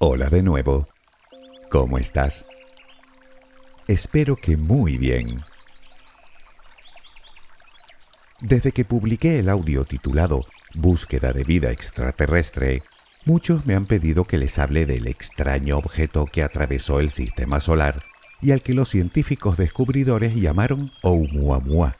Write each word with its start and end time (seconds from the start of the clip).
Hola 0.00 0.30
de 0.30 0.44
nuevo. 0.44 0.86
¿Cómo 1.72 1.98
estás? 1.98 2.46
Espero 3.88 4.36
que 4.36 4.56
muy 4.56 4.96
bien. 4.96 5.42
Desde 8.40 8.70
que 8.70 8.84
publiqué 8.84 9.40
el 9.40 9.48
audio 9.48 9.84
titulado 9.84 10.44
Búsqueda 10.74 11.32
de 11.32 11.42
vida 11.42 11.72
extraterrestre, 11.72 12.84
muchos 13.24 13.66
me 13.66 13.74
han 13.74 13.86
pedido 13.86 14.22
que 14.22 14.38
les 14.38 14.60
hable 14.60 14.86
del 14.86 15.08
extraño 15.08 15.78
objeto 15.78 16.26
que 16.26 16.44
atravesó 16.44 17.00
el 17.00 17.10
sistema 17.10 17.58
solar 17.58 18.04
y 18.40 18.52
al 18.52 18.62
que 18.62 18.74
los 18.74 18.90
científicos 18.90 19.56
descubridores 19.56 20.32
llamaron 20.36 20.92
Oumuamua, 21.02 21.96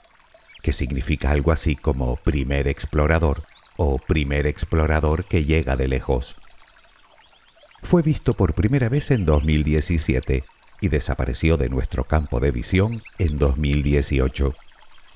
que 0.62 0.72
significa 0.72 1.32
algo 1.32 1.50
así 1.50 1.74
como 1.74 2.14
primer 2.14 2.68
explorador 2.68 3.42
o 3.76 3.98
primer 3.98 4.46
explorador 4.46 5.24
que 5.24 5.44
llega 5.44 5.74
de 5.74 5.88
lejos. 5.88 6.36
Fue 7.88 8.02
visto 8.02 8.34
por 8.34 8.52
primera 8.52 8.90
vez 8.90 9.10
en 9.12 9.24
2017 9.24 10.44
y 10.82 10.88
desapareció 10.88 11.56
de 11.56 11.70
nuestro 11.70 12.04
campo 12.04 12.38
de 12.38 12.50
visión 12.50 13.02
en 13.18 13.38
2018 13.38 14.54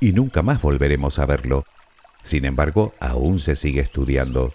y 0.00 0.12
nunca 0.12 0.40
más 0.40 0.62
volveremos 0.62 1.18
a 1.18 1.26
verlo. 1.26 1.66
Sin 2.22 2.46
embargo, 2.46 2.94
aún 2.98 3.40
se 3.40 3.56
sigue 3.56 3.82
estudiando. 3.82 4.54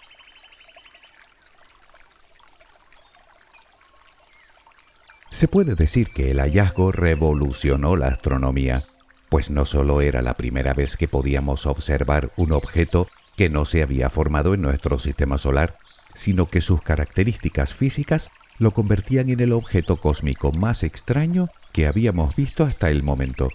Se 5.30 5.46
puede 5.46 5.76
decir 5.76 6.08
que 6.08 6.32
el 6.32 6.40
hallazgo 6.40 6.90
revolucionó 6.90 7.94
la 7.94 8.08
astronomía, 8.08 8.88
pues 9.28 9.48
no 9.48 9.64
solo 9.64 10.00
era 10.00 10.22
la 10.22 10.34
primera 10.34 10.74
vez 10.74 10.96
que 10.96 11.06
podíamos 11.06 11.66
observar 11.66 12.32
un 12.36 12.50
objeto 12.50 13.06
que 13.36 13.48
no 13.48 13.64
se 13.64 13.80
había 13.80 14.10
formado 14.10 14.54
en 14.54 14.62
nuestro 14.62 14.98
sistema 14.98 15.38
solar, 15.38 15.76
sino 16.18 16.46
que 16.46 16.60
sus 16.60 16.82
características 16.82 17.74
físicas 17.74 18.32
lo 18.58 18.72
convertían 18.72 19.30
en 19.30 19.38
el 19.38 19.52
objeto 19.52 19.98
cósmico 19.98 20.50
más 20.50 20.82
extraño 20.82 21.46
que 21.72 21.86
habíamos 21.86 22.34
visto 22.34 22.64
hasta 22.64 22.90
el 22.90 23.04
momento. 23.04 23.50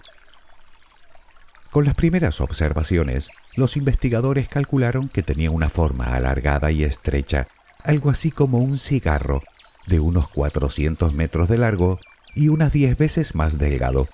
Con 1.70 1.84
las 1.84 1.94
primeras 1.94 2.40
observaciones, 2.40 3.28
los 3.54 3.76
investigadores 3.76 4.48
calcularon 4.48 5.10
que 5.10 5.22
tenía 5.22 5.50
una 5.50 5.68
forma 5.68 6.14
alargada 6.14 6.70
y 6.70 6.84
estrecha, 6.84 7.48
algo 7.82 8.08
así 8.08 8.30
como 8.30 8.58
un 8.60 8.78
cigarro, 8.78 9.42
de 9.86 10.00
unos 10.00 10.28
400 10.28 11.12
metros 11.12 11.50
de 11.50 11.58
largo 11.58 11.98
y 12.34 12.48
unas 12.48 12.72
10 12.72 12.96
veces 12.96 13.34
más 13.34 13.58
delgado. 13.58 14.08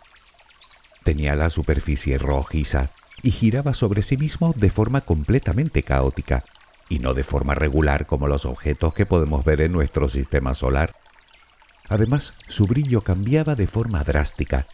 Tenía 1.04 1.36
la 1.36 1.50
superficie 1.50 2.18
rojiza 2.18 2.90
y 3.22 3.30
giraba 3.30 3.74
sobre 3.74 4.02
sí 4.02 4.16
mismo 4.16 4.52
de 4.56 4.70
forma 4.70 5.02
completamente 5.02 5.84
caótica, 5.84 6.42
y 6.90 6.98
no 6.98 7.14
de 7.14 7.24
forma 7.24 7.54
regular 7.54 8.04
como 8.04 8.26
los 8.26 8.44
objetos 8.44 8.92
que 8.92 9.06
podemos 9.06 9.44
ver 9.44 9.62
en 9.62 9.72
nuestro 9.72 10.10
sistema 10.10 10.54
solar. 10.54 10.94
Además, 11.88 12.34
su 12.48 12.66
brillo 12.66 13.00
cambiaba 13.00 13.54
de 13.54 13.66
forma 13.66 14.04
drástica, 14.04 14.66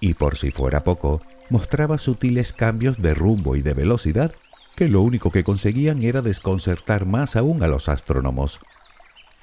y 0.00 0.14
por 0.14 0.36
si 0.38 0.50
fuera 0.50 0.84
poco, 0.84 1.20
mostraba 1.50 1.98
sutiles 1.98 2.52
cambios 2.52 3.02
de 3.02 3.12
rumbo 3.12 3.56
y 3.56 3.62
de 3.62 3.74
velocidad 3.74 4.32
que 4.76 4.88
lo 4.88 5.02
único 5.02 5.32
que 5.32 5.42
conseguían 5.42 6.04
era 6.04 6.22
desconcertar 6.22 7.04
más 7.04 7.34
aún 7.34 7.62
a 7.64 7.66
los 7.68 7.88
astrónomos. 7.88 8.60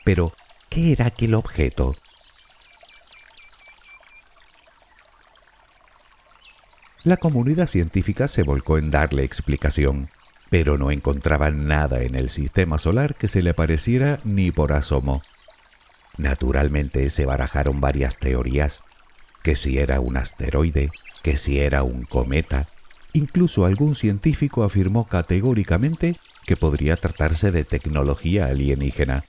Pero, 0.06 0.34
¿qué 0.70 0.94
era 0.94 1.08
aquel 1.08 1.34
objeto? 1.36 1.96
La 7.04 7.18
comunidad 7.18 7.68
científica 7.68 8.30
se 8.30 8.44
volcó 8.44 8.78
en 8.78 8.90
darle 8.90 9.24
explicación, 9.24 10.08
pero 10.58 10.78
no 10.78 10.90
encontraban 10.90 11.68
nada 11.68 12.04
en 12.04 12.16
el 12.16 12.30
sistema 12.30 12.78
solar 12.78 13.14
que 13.14 13.28
se 13.28 13.42
le 13.42 13.54
pareciera 13.54 14.22
ni 14.24 14.52
por 14.52 14.72
asomo. 14.72 15.22
Naturalmente 16.18 17.10
se 17.10 17.26
barajaron 17.26 17.82
varias 17.82 18.16
teorías, 18.16 18.80
que 19.44 19.58
si 19.58 19.80
era 19.80 20.00
un 20.00 20.16
asteroide, 20.16 20.92
que 21.24 21.36
si 21.36 21.60
era 21.60 21.84
un 21.84 22.06
cometa, 22.06 22.70
incluso 23.12 23.66
algún 23.66 23.96
científico 23.96 24.64
afirmó 24.64 25.06
categóricamente 25.10 26.16
que 26.46 26.56
podría 26.56 26.96
tratarse 26.96 27.52
de 27.52 27.66
tecnología 27.66 28.46
alienígena. 28.46 29.26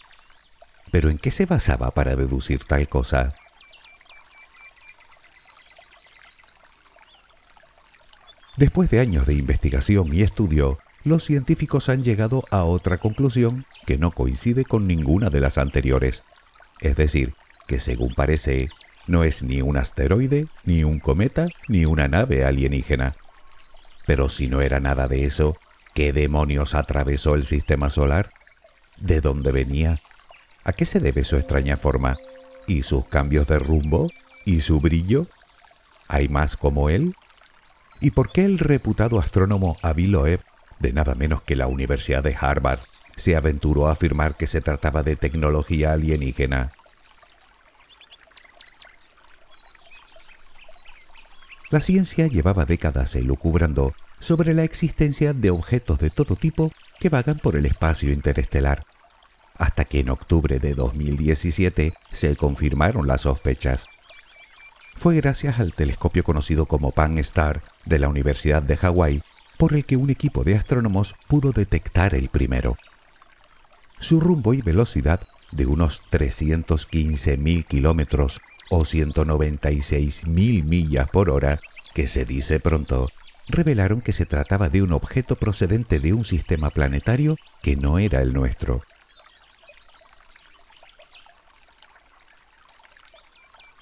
Pero 0.93 1.11
¿en 1.11 1.19
qué 1.19 1.33
se 1.33 1.45
basaba 1.45 1.91
para 1.91 2.15
deducir 2.15 2.63
tal 2.63 2.89
cosa? 2.89 3.35
Después 8.57 8.89
de 8.91 9.01
años 9.01 9.27
de 9.27 9.35
investigación 9.35 10.15
y 10.15 10.23
estudio, 10.23 10.79
los 11.07 11.25
científicos 11.25 11.89
han 11.89 12.03
llegado 12.03 12.43
a 12.51 12.65
otra 12.65 12.99
conclusión 12.99 13.65
que 13.87 13.97
no 13.97 14.11
coincide 14.11 14.65
con 14.65 14.89
ninguna 14.89 15.31
de 15.31 15.39
las 15.39 15.57
anteriores. 15.57 16.25
Es 16.81 16.97
decir, 16.97 17.35
que 17.69 17.79
según 17.79 18.13
parece, 18.13 18.69
no 19.07 19.23
es 19.23 19.45
ni 19.45 19.63
un 19.63 19.77
asteroide, 19.77 20.49
ni 20.65 20.83
un 20.83 20.99
cometa, 20.99 21.47
ni 21.69 21.85
una 21.85 22.09
nave 22.09 22.45
alienígena. 22.45 23.15
Pero 24.05 24.29
si 24.29 24.49
no 24.49 24.61
era 24.63 24.81
nada 24.81 25.07
de 25.07 25.25
eso, 25.25 25.57
¿qué 25.95 26.13
demonios 26.13 26.75
atravesó 26.75 27.37
el 27.37 27.45
sistema 27.45 27.89
solar? 27.89 28.31
¿De 28.99 29.21
dónde 29.21 29.53
venía? 29.53 30.01
¿A 30.65 30.73
qué 30.73 30.85
se 30.85 30.99
debe 30.99 31.23
su 31.23 31.37
extraña 31.37 31.77
forma? 31.77 32.17
¿Y 32.67 32.83
sus 32.83 33.07
cambios 33.07 33.47
de 33.47 33.61
rumbo? 33.61 34.11
¿Y 34.45 34.61
su 34.61 34.81
brillo? 34.81 35.29
¿Hay 36.09 36.27
más 36.29 36.57
como 36.57 36.91
él? 36.91 37.15
¿Y 38.01 38.11
por 38.11 38.33
qué 38.33 38.45
el 38.45 38.59
reputado 38.59 39.21
astrónomo 39.21 39.77
Avi 39.83 40.09
Loeb, 40.09 40.41
de 40.79 40.93
nada 40.93 41.15
menos 41.15 41.43
que 41.43 41.57
la 41.57 41.67
Universidad 41.67 42.23
de 42.23 42.37
Harvard, 42.39 42.81
se 43.17 43.37
aventuró 43.37 43.89
a 43.89 43.93
afirmar 43.93 44.37
que 44.37 44.47
se 44.47 44.61
trataba 44.61 45.03
de 45.03 45.17
tecnología 45.17 45.93
alienígena? 45.93 46.73
La 51.71 51.81
ciencia 51.81 52.27
llevaba 52.27 52.65
décadas 52.65 53.17
elucubrando 53.17 53.95
sobre 54.21 54.55
la 54.55 54.65
existencia 54.65 55.33
de 55.33 55.51
objetos 55.51 55.99
de 55.99 56.11
todo 56.11 56.37
tipo 56.37 56.71
que 57.01 57.09
vagan 57.09 57.39
por 57.39 57.57
el 57.57 57.67
espacio 57.67 58.13
interestelar, 58.13 58.85
hasta 59.59 59.85
que 59.85 60.01
en 60.01 60.11
octubre 60.11 60.59
de 60.59 60.75
2017 60.75 61.95
se 62.13 62.37
confirmaron 62.37 63.07
las 63.07 63.23
sospechas 63.23 63.89
fue 64.97 65.17
gracias 65.17 65.61
al 65.61 65.75
telescopio 65.75 66.25
conocido 66.25 66.67
como 66.67 66.91
Pan-STAR 66.91 67.61
de 67.85 67.99
la 67.99 68.09
Universidad 68.09 68.63
de 68.63 68.77
Hawái 68.77 69.23
por 69.57 69.75
el 69.75 69.85
que 69.85 69.97
un 69.97 70.11
equipo 70.11 70.45
de 70.45 70.55
astrónomos 70.55 71.15
pudo 71.29 71.53
detectar 71.53 72.15
el 72.15 72.29
primero. 72.29 72.77
Su 73.99 74.21
rumbo 74.21 74.55
y 74.55 74.63
velocidad 74.63 75.21
de 75.53 75.67
unos 75.67 76.03
315.000 76.11 77.65
kilómetros 77.65 78.41
o 78.71 78.81
196.000 78.81 80.65
millas 80.65 81.09
por 81.09 81.31
hora, 81.31 81.59
que 81.95 82.07
se 82.07 82.25
dice 82.25 82.61
pronto, 82.61 83.09
revelaron 83.49 84.01
que 84.01 84.13
se 84.13 84.27
trataba 84.27 84.69
de 84.69 84.83
un 84.83 84.93
objeto 84.93 85.37
procedente 85.37 86.01
de 86.01 86.13
un 86.13 86.25
sistema 86.25 86.71
planetario 86.71 87.37
que 87.63 87.77
no 87.77 87.99
era 87.99 88.21
el 88.21 88.33
nuestro. 88.33 88.83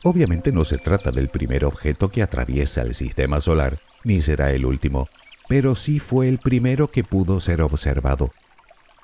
Obviamente 0.07 0.53
no 0.53 0.67
se 0.67 0.77
trata 0.77 1.11
del 1.11 1.31
primer 1.31 1.65
objeto 1.65 2.11
que 2.11 2.23
atraviesa 2.23 2.83
el 2.83 2.95
sistema 2.95 3.41
solar, 3.41 3.81
ni 4.05 4.21
será 4.21 4.53
el 4.53 4.67
último, 4.67 5.09
pero 5.49 5.75
sí 5.75 5.99
fue 5.99 6.29
el 6.29 6.39
primero 6.39 6.91
que 6.91 7.05
pudo 7.05 7.41
ser 7.41 7.63
observado. 7.63 8.33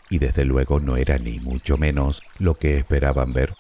Y 0.09 0.19
desde 0.19 0.45
luego 0.45 0.81
no 0.81 0.97
era 0.97 1.19
ni 1.19 1.39
mucho 1.39 1.77
menos 1.77 2.23
lo 2.39 2.55
que 2.55 2.79
esperaban 2.79 3.33
ver. 3.33 3.55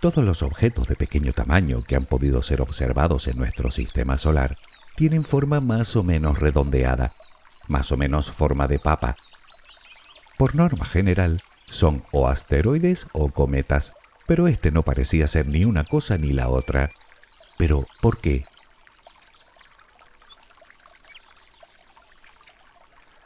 Todos 0.00 0.24
los 0.24 0.42
objetos 0.42 0.88
de 0.88 0.96
pequeño 0.96 1.32
tamaño 1.32 1.82
que 1.82 1.96
han 1.96 2.06
podido 2.06 2.42
ser 2.42 2.60
observados 2.60 3.26
en 3.26 3.36
nuestro 3.36 3.70
sistema 3.70 4.16
solar 4.16 4.56
tienen 4.94 5.24
forma 5.24 5.60
más 5.60 5.96
o 5.96 6.02
menos 6.02 6.38
redondeada, 6.38 7.14
más 7.68 7.92
o 7.92 7.96
menos 7.96 8.30
forma 8.30 8.66
de 8.66 8.78
papa. 8.78 9.16
Por 10.36 10.54
norma 10.54 10.84
general, 10.84 11.42
son 11.66 12.02
o 12.12 12.28
asteroides 12.28 13.06
o 13.12 13.30
cometas, 13.30 13.92
pero 14.26 14.48
este 14.48 14.70
no 14.70 14.82
parecía 14.82 15.26
ser 15.26 15.48
ni 15.48 15.64
una 15.64 15.84
cosa 15.84 16.16
ni 16.16 16.32
la 16.32 16.48
otra. 16.48 16.90
Pero, 17.56 17.84
¿por 18.00 18.18
qué? 18.18 18.44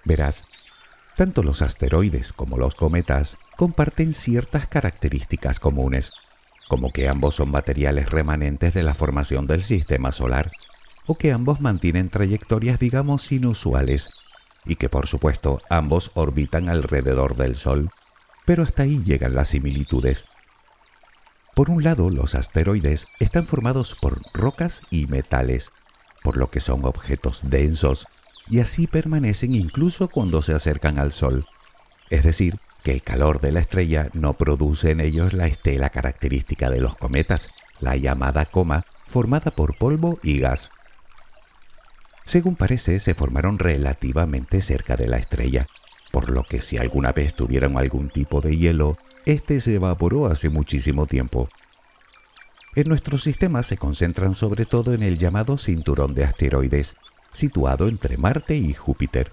Verás, 0.05 0.45
tanto 1.17 1.43
los 1.43 1.63
asteroides 1.63 2.33
como 2.33 2.59
los 2.59 2.75
cometas 2.75 3.39
comparten 3.57 4.13
ciertas 4.13 4.67
características 4.67 5.61
comunes, 5.61 6.13
como 6.69 6.93
que 6.93 7.09
ambos 7.09 7.37
son 7.37 7.51
materiales 7.51 8.11
remanentes 8.11 8.75
de 8.75 8.83
la 8.83 8.95
formación 8.95 9.47
del 9.47 9.63
sistema 9.63 10.13
solar, 10.13 10.51
o 11.07 11.17
que 11.17 11.33
ambos 11.33 11.61
mantienen 11.61 12.09
trayectorias 12.09 12.79
digamos 12.79 13.31
inusuales, 13.33 14.11
y 14.65 14.77
que 14.77 14.89
por 14.89 15.07
supuesto 15.07 15.61
ambos 15.69 16.11
orbitan 16.15 16.69
alrededor 16.69 17.37
del 17.37 17.57
Sol. 17.57 17.89
Pero 18.45 18.63
hasta 18.63 18.85
ahí 18.85 19.03
llegan 19.05 19.35
las 19.35 19.49
similitudes, 19.49 20.25
por 21.55 21.69
un 21.69 21.85
lado, 21.85 22.09
los 22.09 22.35
asteroides 22.35 23.07
están 23.21 23.47
formados 23.47 23.95
por 23.95 24.19
rocas 24.33 24.81
y 24.89 25.07
metales, 25.07 25.69
por 26.23 26.39
lo 26.39 26.51
que 26.51 26.61
son 26.61 26.85
objetos 26.87 27.43
densos 27.45 28.07
y 28.49 28.61
así 28.61 28.87
permanecen 28.87 29.55
incluso 29.55 30.09
cuando 30.09 30.43
se 30.43 30.55
acercan 30.55 30.99
al 30.99 31.13
Sol. 31.13 31.47
Es 32.11 32.23
decir, 32.23 32.55
que 32.83 32.93
el 32.93 33.03
calor 33.03 33.41
de 33.41 33.53
la 33.53 33.61
estrella 33.61 34.09
no 34.13 34.35
produce 34.35 34.91
en 34.91 35.01
ellos 35.01 35.33
la 35.33 35.47
estela 35.47 35.91
característica 35.91 36.69
de 36.69 36.81
los 36.81 36.97
cometas, 36.97 37.51
la 37.81 37.97
llamada 37.97 38.47
coma, 38.47 38.85
formada 39.07 39.51
por 39.51 39.77
polvo 39.77 40.19
y 40.23 40.39
gas. 40.39 40.73
Según 42.25 42.57
parece, 42.57 43.01
se 43.01 43.15
formaron 43.15 43.59
relativamente 43.59 44.63
cerca 44.63 44.97
de 44.97 45.09
la 45.09 45.19
estrella, 45.19 45.67
por 46.13 46.29
lo 46.29 46.45
que 46.45 46.61
si 46.61 46.77
alguna 46.77 47.13
vez 47.13 47.35
tuvieron 47.35 47.79
algún 47.79 48.11
tipo 48.11 48.41
de 48.41 48.57
hielo, 48.57 48.97
este 49.27 49.61
se 49.61 49.75
evaporó 49.75 50.27
hace 50.27 50.49
muchísimo 50.49 51.07
tiempo. 51.07 51.49
En 52.75 52.89
nuestro 52.89 53.19
sistema 53.19 53.63
se 53.63 53.77
concentran 53.77 54.35
sobre 54.35 54.67
todo 54.67 54.95
en 54.95 55.03
el 55.03 55.19
llamado 55.19 55.59
cinturón 55.59 56.15
de 56.15 56.25
asteroides, 56.25 56.97
situado 57.33 57.89
entre 57.89 58.17
Marte 58.17 58.55
y 58.55 58.75
Júpiter. 58.75 59.33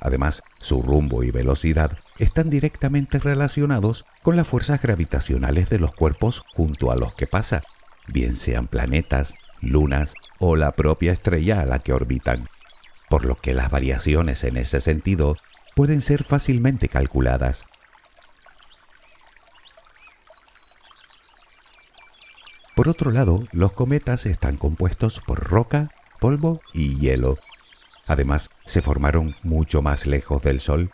Además, 0.00 0.42
su 0.60 0.82
rumbo 0.82 1.22
y 1.22 1.30
velocidad 1.30 1.98
están 2.18 2.50
directamente 2.50 3.18
relacionados 3.18 4.04
con 4.22 4.36
las 4.36 4.46
fuerzas 4.46 4.82
gravitacionales 4.82 5.70
de 5.70 5.78
los 5.78 5.94
cuerpos 5.94 6.44
junto 6.54 6.90
a 6.90 6.96
los 6.96 7.14
que 7.14 7.26
pasa, 7.26 7.62
bien 8.06 8.36
sean 8.36 8.66
planetas, 8.66 9.34
lunas 9.60 10.14
o 10.38 10.56
la 10.56 10.72
propia 10.72 11.12
estrella 11.12 11.60
a 11.60 11.64
la 11.64 11.78
que 11.78 11.92
orbitan, 11.92 12.48
por 13.08 13.24
lo 13.24 13.34
que 13.34 13.54
las 13.54 13.70
variaciones 13.70 14.44
en 14.44 14.56
ese 14.56 14.80
sentido 14.80 15.36
pueden 15.74 16.02
ser 16.02 16.22
fácilmente 16.22 16.88
calculadas. 16.88 17.64
Por 22.74 22.88
otro 22.88 23.12
lado, 23.12 23.44
los 23.52 23.72
cometas 23.72 24.26
están 24.26 24.56
compuestos 24.56 25.20
por 25.20 25.44
roca, 25.44 25.88
polvo 26.24 26.58
y 26.72 26.96
hielo. 26.96 27.36
Además, 28.06 28.48
se 28.64 28.80
formaron 28.80 29.36
mucho 29.42 29.82
más 29.82 30.06
lejos 30.06 30.42
del 30.42 30.58
Sol. 30.58 30.90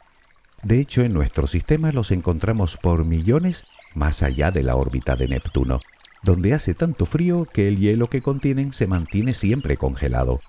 De 0.64 0.80
hecho, 0.80 1.02
en 1.02 1.12
nuestro 1.12 1.46
sistema 1.46 1.92
los 1.92 2.10
encontramos 2.10 2.76
por 2.76 3.04
millones 3.04 3.64
más 3.94 4.24
allá 4.24 4.50
de 4.50 4.64
la 4.64 4.74
órbita 4.74 5.14
de 5.14 5.28
Neptuno, 5.28 5.78
donde 6.24 6.52
hace 6.52 6.74
tanto 6.74 7.06
frío 7.06 7.46
que 7.46 7.68
el 7.68 7.78
hielo 7.78 8.08
que 8.10 8.22
contienen 8.22 8.72
se 8.72 8.88
mantiene 8.88 9.32
siempre 9.32 9.76
congelado. 9.76 10.40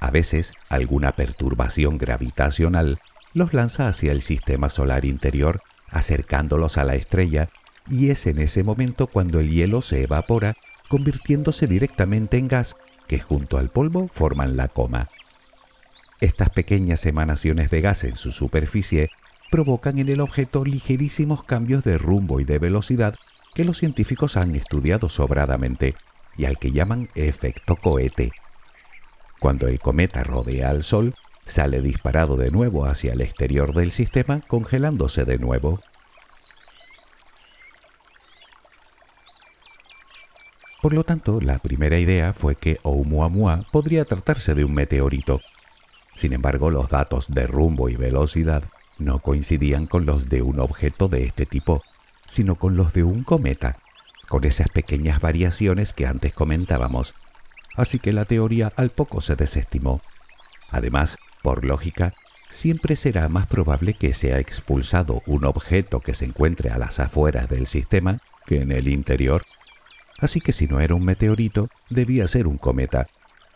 A 0.00 0.10
veces, 0.10 0.54
alguna 0.70 1.12
perturbación 1.12 1.98
gravitacional 1.98 2.98
los 3.34 3.52
lanza 3.52 3.88
hacia 3.88 4.12
el 4.12 4.22
sistema 4.22 4.70
solar 4.70 5.04
interior, 5.04 5.60
acercándolos 5.90 6.78
a 6.78 6.84
la 6.84 6.94
estrella, 6.94 7.50
y 7.90 8.08
es 8.08 8.26
en 8.26 8.38
ese 8.38 8.64
momento 8.64 9.06
cuando 9.06 9.38
el 9.38 9.50
hielo 9.50 9.82
se 9.82 10.00
evapora, 10.00 10.54
convirtiéndose 10.88 11.66
directamente 11.66 12.38
en 12.38 12.48
gas 12.48 12.74
junto 13.20 13.58
al 13.58 13.70
polvo 13.70 14.08
forman 14.08 14.56
la 14.56 14.68
coma. 14.68 15.08
Estas 16.20 16.50
pequeñas 16.50 17.04
emanaciones 17.06 17.70
de 17.70 17.80
gas 17.80 18.04
en 18.04 18.16
su 18.16 18.30
superficie 18.30 19.10
provocan 19.50 19.98
en 19.98 20.08
el 20.08 20.20
objeto 20.20 20.64
ligerísimos 20.64 21.44
cambios 21.44 21.84
de 21.84 21.98
rumbo 21.98 22.40
y 22.40 22.44
de 22.44 22.58
velocidad 22.58 23.16
que 23.54 23.64
los 23.64 23.78
científicos 23.78 24.36
han 24.36 24.54
estudiado 24.56 25.08
sobradamente 25.08 25.94
y 26.36 26.46
al 26.46 26.58
que 26.58 26.72
llaman 26.72 27.08
efecto 27.14 27.76
cohete. 27.76 28.32
Cuando 29.40 29.66
el 29.66 29.80
cometa 29.80 30.22
rodea 30.22 30.70
al 30.70 30.82
Sol, 30.82 31.14
sale 31.44 31.82
disparado 31.82 32.36
de 32.36 32.50
nuevo 32.50 32.86
hacia 32.86 33.12
el 33.12 33.20
exterior 33.20 33.74
del 33.74 33.90
sistema, 33.90 34.40
congelándose 34.46 35.24
de 35.24 35.38
nuevo. 35.38 35.80
Por 40.82 40.94
lo 40.94 41.04
tanto, 41.04 41.40
la 41.40 41.60
primera 41.60 42.00
idea 42.00 42.32
fue 42.32 42.56
que 42.56 42.80
Oumuamua 42.82 43.64
podría 43.70 44.04
tratarse 44.04 44.54
de 44.56 44.64
un 44.64 44.74
meteorito. 44.74 45.40
Sin 46.16 46.32
embargo, 46.32 46.70
los 46.70 46.88
datos 46.88 47.32
de 47.32 47.46
rumbo 47.46 47.88
y 47.88 47.94
velocidad 47.94 48.64
no 48.98 49.20
coincidían 49.20 49.86
con 49.86 50.06
los 50.06 50.28
de 50.28 50.42
un 50.42 50.58
objeto 50.58 51.06
de 51.06 51.24
este 51.24 51.46
tipo, 51.46 51.84
sino 52.26 52.56
con 52.56 52.76
los 52.76 52.92
de 52.94 53.04
un 53.04 53.22
cometa, 53.22 53.78
con 54.28 54.42
esas 54.42 54.68
pequeñas 54.70 55.20
variaciones 55.20 55.92
que 55.92 56.08
antes 56.08 56.32
comentábamos. 56.34 57.14
Así 57.76 58.00
que 58.00 58.12
la 58.12 58.24
teoría 58.24 58.72
al 58.74 58.90
poco 58.90 59.20
se 59.20 59.36
desestimó. 59.36 60.00
Además, 60.72 61.16
por 61.42 61.64
lógica, 61.64 62.12
siempre 62.50 62.96
será 62.96 63.28
más 63.28 63.46
probable 63.46 63.94
que 63.94 64.14
sea 64.14 64.40
expulsado 64.40 65.22
un 65.26 65.44
objeto 65.44 66.00
que 66.00 66.14
se 66.14 66.24
encuentre 66.24 66.70
a 66.70 66.78
las 66.78 66.98
afueras 66.98 67.48
del 67.48 67.68
sistema 67.68 68.18
que 68.46 68.62
en 68.62 68.72
el 68.72 68.88
interior. 68.88 69.44
Así 70.22 70.40
que 70.40 70.52
si 70.52 70.68
no 70.68 70.78
era 70.78 70.94
un 70.94 71.04
meteorito, 71.04 71.68
debía 71.90 72.28
ser 72.28 72.46
un 72.46 72.56
cometa. 72.56 73.08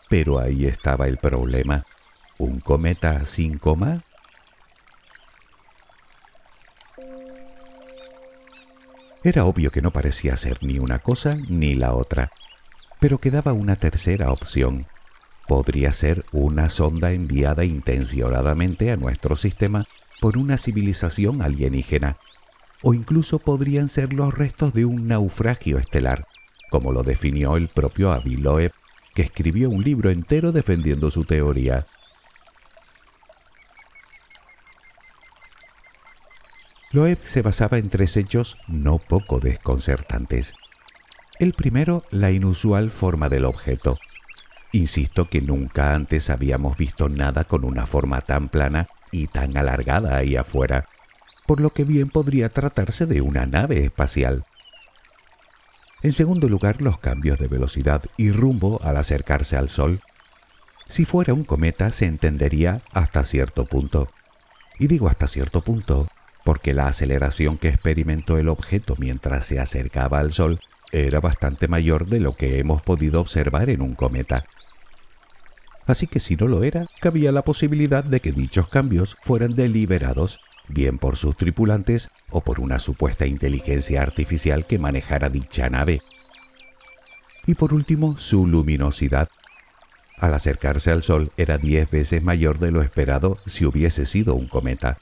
Pero 0.09 0.37
ahí 0.37 0.65
estaba 0.65 1.07
el 1.07 1.17
problema. 1.17 1.85
¿Un 2.37 2.59
cometa 2.59 3.25
sin 3.25 3.57
coma? 3.57 4.03
Era 9.23 9.45
obvio 9.45 9.71
que 9.71 9.81
no 9.81 9.91
parecía 9.91 10.35
ser 10.35 10.61
ni 10.61 10.77
una 10.77 10.99
cosa 10.99 11.35
ni 11.35 11.73
la 11.73 11.93
otra, 11.93 12.31
pero 12.99 13.17
quedaba 13.17 13.53
una 13.53 13.77
tercera 13.77 14.31
opción. 14.31 14.85
Podría 15.47 15.93
ser 15.93 16.25
una 16.33 16.67
sonda 16.67 17.13
enviada 17.13 17.63
intencionadamente 17.63 18.91
a 18.91 18.97
nuestro 18.97 19.37
sistema 19.37 19.85
por 20.19 20.37
una 20.37 20.57
civilización 20.57 21.41
alienígena, 21.41 22.17
o 22.83 22.93
incluso 22.93 23.39
podrían 23.39 23.87
ser 23.87 24.11
los 24.11 24.33
restos 24.33 24.73
de 24.73 24.85
un 24.85 25.07
naufragio 25.07 25.77
estelar, 25.77 26.25
como 26.69 26.91
lo 26.91 27.03
definió 27.03 27.57
el 27.57 27.67
propio 27.67 28.11
Avi 28.11 28.37
Loeb, 28.37 28.71
que 29.13 29.21
escribió 29.23 29.69
un 29.69 29.83
libro 29.83 30.09
entero 30.09 30.51
defendiendo 30.51 31.11
su 31.11 31.23
teoría. 31.23 31.85
Loeb 36.91 37.19
se 37.23 37.41
basaba 37.41 37.77
en 37.77 37.89
tres 37.89 38.17
hechos 38.17 38.57
no 38.67 38.97
poco 38.97 39.39
desconcertantes. 39.39 40.53
El 41.37 41.53
primero, 41.53 42.01
la 42.09 42.31
inusual 42.31 42.89
forma 42.89 43.29
del 43.29 43.45
objeto. 43.45 43.99
Insisto 44.71 45.29
que 45.29 45.41
nunca 45.41 45.93
antes 45.93 46.29
habíamos 46.29 46.77
visto 46.77 47.07
nada 47.09 47.43
con 47.43 47.63
una 47.63 47.85
forma 47.85 48.21
tan 48.21 48.49
plana 48.49 48.87
y 49.11 49.27
tan 49.27 49.57
alargada 49.57 50.17
ahí 50.17 50.35
afuera, 50.35 50.85
por 51.45 51.61
lo 51.61 51.69
que 51.69 51.83
bien 51.83 52.09
podría 52.09 52.49
tratarse 52.49 53.05
de 53.05 53.21
una 53.21 53.45
nave 53.45 53.83
espacial. 53.83 54.45
En 56.07 56.13
segundo 56.13 56.47
lugar, 56.47 56.81
los 56.81 56.99
cambios 56.99 57.37
de 57.37 57.49
velocidad 57.49 58.01
y 58.15 58.31
rumbo 58.31 58.79
al 58.81 58.95
acercarse 58.95 59.57
al 59.57 59.67
Sol. 59.67 59.99
Si 60.87 61.03
fuera 61.03 61.33
un 61.33 61.43
cometa 61.43 61.91
se 61.91 62.05
entendería 62.05 62.81
hasta 62.93 63.25
cierto 63.25 63.65
punto. 63.65 64.07
Y 64.79 64.87
digo 64.87 65.09
hasta 65.09 65.27
cierto 65.27 65.59
punto 65.59 66.07
porque 66.45 66.73
la 66.73 66.87
aceleración 66.87 67.57
que 67.57 67.67
experimentó 67.67 68.37
el 68.37 68.47
objeto 68.47 68.95
mientras 68.97 69.43
se 69.47 69.59
acercaba 69.59 70.19
al 70.19 70.31
Sol 70.31 70.61
era 70.93 71.19
bastante 71.19 71.67
mayor 71.67 72.05
de 72.05 72.21
lo 72.21 72.37
que 72.37 72.57
hemos 72.59 72.81
podido 72.83 73.19
observar 73.19 73.69
en 73.69 73.81
un 73.81 73.93
cometa. 73.93 74.45
Así 75.87 76.07
que 76.07 76.21
si 76.21 76.37
no 76.37 76.47
lo 76.47 76.63
era, 76.63 76.85
cabía 77.01 77.33
la 77.33 77.41
posibilidad 77.41 78.05
de 78.05 78.21
que 78.21 78.31
dichos 78.31 78.69
cambios 78.69 79.17
fueran 79.23 79.55
deliberados, 79.55 80.39
bien 80.67 80.97
por 80.97 81.17
sus 81.17 81.35
tripulantes 81.37 82.09
o 82.29 82.41
por 82.41 82.59
una 82.59 82.79
supuesta 82.79 83.25
inteligencia 83.25 84.01
artificial 84.01 84.65
que 84.65 84.79
manejara 84.79 85.29
dicha 85.29 85.69
nave. 85.69 86.01
Y 87.45 87.55
por 87.55 87.73
último, 87.73 88.17
su 88.17 88.45
luminosidad. 88.45 89.29
Al 90.17 90.33
acercarse 90.33 90.91
al 90.91 91.03
Sol 91.03 91.29
era 91.37 91.57
diez 91.57 91.89
veces 91.89 92.23
mayor 92.23 92.59
de 92.59 92.71
lo 92.71 92.81
esperado 92.81 93.37
si 93.45 93.65
hubiese 93.65 94.05
sido 94.05 94.33
un 94.35 94.47
cometa 94.47 94.97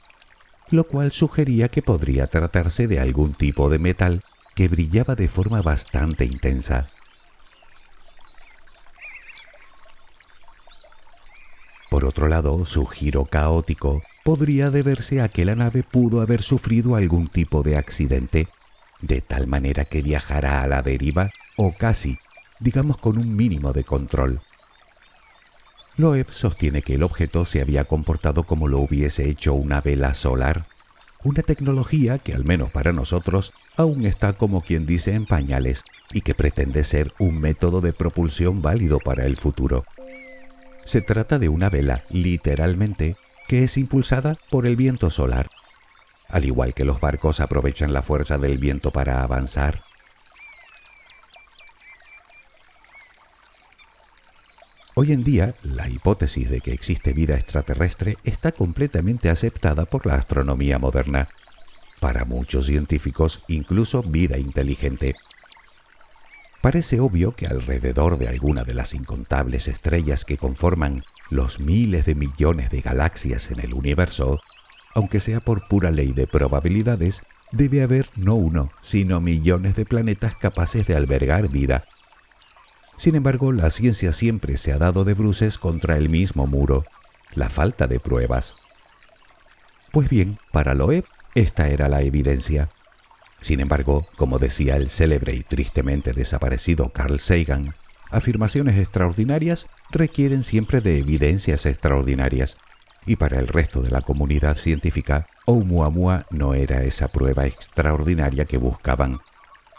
lo 0.70 0.84
cual 0.84 1.12
sugería 1.12 1.68
que 1.68 1.82
podría 1.82 2.26
tratarse 2.26 2.86
de 2.86 3.00
algún 3.00 3.34
tipo 3.34 3.70
de 3.70 3.78
metal 3.78 4.22
que 4.54 4.68
brillaba 4.68 5.14
de 5.14 5.28
forma 5.28 5.62
bastante 5.62 6.24
intensa. 6.24 6.88
Por 11.90 12.04
otro 12.04 12.26
lado, 12.26 12.66
su 12.66 12.84
giro 12.86 13.26
caótico 13.26 14.02
podría 14.26 14.72
deberse 14.72 15.20
a 15.20 15.28
que 15.28 15.44
la 15.44 15.54
nave 15.54 15.84
pudo 15.84 16.20
haber 16.20 16.42
sufrido 16.42 16.96
algún 16.96 17.28
tipo 17.28 17.62
de 17.62 17.76
accidente, 17.76 18.48
de 19.00 19.20
tal 19.20 19.46
manera 19.46 19.84
que 19.84 20.02
viajara 20.02 20.62
a 20.62 20.66
la 20.66 20.82
deriva 20.82 21.30
o 21.56 21.72
casi, 21.72 22.18
digamos 22.58 22.98
con 22.98 23.18
un 23.18 23.36
mínimo 23.36 23.72
de 23.72 23.84
control. 23.84 24.40
Loeb 25.96 26.32
sostiene 26.32 26.82
que 26.82 26.94
el 26.94 27.04
objeto 27.04 27.44
se 27.44 27.60
había 27.60 27.84
comportado 27.84 28.42
como 28.42 28.66
lo 28.66 28.80
hubiese 28.80 29.30
hecho 29.30 29.54
una 29.54 29.80
vela 29.80 30.12
solar, 30.14 30.66
una 31.22 31.42
tecnología 31.42 32.18
que 32.18 32.34
al 32.34 32.44
menos 32.44 32.72
para 32.72 32.92
nosotros 32.92 33.52
aún 33.76 34.06
está 34.06 34.32
como 34.32 34.60
quien 34.60 34.86
dice 34.86 35.14
en 35.14 35.26
pañales 35.26 35.84
y 36.12 36.22
que 36.22 36.34
pretende 36.34 36.82
ser 36.82 37.12
un 37.20 37.38
método 37.38 37.80
de 37.80 37.92
propulsión 37.92 38.60
válido 38.60 38.98
para 38.98 39.24
el 39.24 39.36
futuro. 39.36 39.84
Se 40.84 41.00
trata 41.00 41.38
de 41.38 41.48
una 41.48 41.70
vela, 41.70 42.02
literalmente, 42.10 43.14
que 43.46 43.64
es 43.64 43.76
impulsada 43.76 44.36
por 44.50 44.66
el 44.66 44.76
viento 44.76 45.10
solar. 45.10 45.48
Al 46.28 46.44
igual 46.44 46.74
que 46.74 46.84
los 46.84 47.00
barcos 47.00 47.40
aprovechan 47.40 47.92
la 47.92 48.02
fuerza 48.02 48.38
del 48.38 48.58
viento 48.58 48.90
para 48.90 49.22
avanzar, 49.22 49.82
Hoy 54.98 55.12
en 55.12 55.24
día, 55.24 55.54
la 55.62 55.90
hipótesis 55.90 56.48
de 56.48 56.62
que 56.62 56.72
existe 56.72 57.12
vida 57.12 57.34
extraterrestre 57.34 58.16
está 58.24 58.52
completamente 58.52 59.28
aceptada 59.28 59.84
por 59.84 60.06
la 60.06 60.14
astronomía 60.14 60.78
moderna, 60.78 61.28
para 62.00 62.24
muchos 62.24 62.64
científicos 62.64 63.42
incluso 63.46 64.02
vida 64.02 64.38
inteligente. 64.38 65.14
Parece 66.66 66.98
obvio 66.98 67.30
que 67.30 67.46
alrededor 67.46 68.18
de 68.18 68.26
alguna 68.26 68.64
de 68.64 68.74
las 68.74 68.92
incontables 68.92 69.68
estrellas 69.68 70.24
que 70.24 70.36
conforman 70.36 71.04
los 71.30 71.60
miles 71.60 72.06
de 72.06 72.16
millones 72.16 72.70
de 72.70 72.80
galaxias 72.80 73.52
en 73.52 73.60
el 73.60 73.72
universo, 73.72 74.40
aunque 74.92 75.20
sea 75.20 75.38
por 75.38 75.68
pura 75.68 75.92
ley 75.92 76.10
de 76.10 76.26
probabilidades, 76.26 77.22
debe 77.52 77.84
haber 77.84 78.10
no 78.16 78.34
uno, 78.34 78.72
sino 78.80 79.20
millones 79.20 79.76
de 79.76 79.84
planetas 79.84 80.36
capaces 80.36 80.88
de 80.88 80.96
albergar 80.96 81.48
vida. 81.48 81.84
Sin 82.96 83.14
embargo, 83.14 83.52
la 83.52 83.70
ciencia 83.70 84.10
siempre 84.10 84.56
se 84.56 84.72
ha 84.72 84.78
dado 84.78 85.04
de 85.04 85.14
bruces 85.14 85.58
contra 85.58 85.96
el 85.96 86.08
mismo 86.08 86.48
muro, 86.48 86.82
la 87.36 87.48
falta 87.48 87.86
de 87.86 88.00
pruebas. 88.00 88.56
Pues 89.92 90.08
bien, 90.08 90.36
para 90.50 90.74
Loeb, 90.74 91.04
esta 91.36 91.68
era 91.68 91.88
la 91.88 92.02
evidencia. 92.02 92.70
Sin 93.40 93.60
embargo, 93.60 94.06
como 94.16 94.38
decía 94.38 94.76
el 94.76 94.88
célebre 94.88 95.34
y 95.34 95.42
tristemente 95.42 96.12
desaparecido 96.12 96.90
Carl 96.90 97.20
Sagan, 97.20 97.74
afirmaciones 98.10 98.78
extraordinarias 98.78 99.66
requieren 99.90 100.42
siempre 100.42 100.80
de 100.80 100.98
evidencias 100.98 101.66
extraordinarias, 101.66 102.56
y 103.06 103.16
para 103.16 103.38
el 103.38 103.46
resto 103.46 103.82
de 103.82 103.90
la 103.90 104.02
comunidad 104.02 104.56
científica, 104.56 105.28
Oumuamua 105.44 106.26
no 106.30 106.54
era 106.54 106.82
esa 106.82 107.08
prueba 107.08 107.46
extraordinaria 107.46 108.46
que 108.46 108.58
buscaban. 108.58 109.20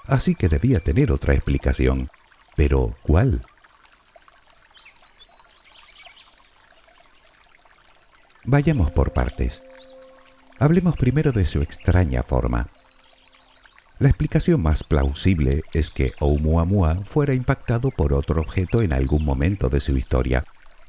Así 0.05 0.33
que 0.33 0.47
debía 0.47 0.79
tener 0.79 1.11
otra 1.11 1.33
explicación. 1.33 2.09
Pero, 2.55 2.95
¿cuál? 3.01 3.43
Vayamos 8.45 8.91
por 8.91 9.11
partes. 9.11 9.61
Hablemos 10.57 10.95
primero 10.95 11.33
de 11.33 11.45
su 11.45 11.61
extraña 11.61 12.23
forma. 12.23 12.69
La 13.99 14.09
explicación 14.09 14.61
más 14.61 14.83
plausible 14.83 15.63
es 15.73 15.89
que 15.89 16.13
Oumuamua 16.19 16.97
fuera 17.03 17.33
impactado 17.33 17.89
por 17.89 18.13
otro 18.13 18.39
objeto 18.41 18.83
en 18.83 18.93
algún 18.93 19.25
momento 19.25 19.69
de 19.69 19.79
su 19.79 19.97
historia, 19.97 20.43